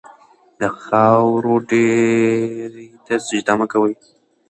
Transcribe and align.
د 0.59 0.61
خاورو 0.83 1.53
ډېري 1.71 2.87
ته 3.05 3.15
سجده 3.27 3.53
مه 3.59 3.65
کوئ. 3.71 3.93